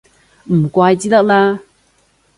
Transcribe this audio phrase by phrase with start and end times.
[0.45, 1.59] 唔怪之得啦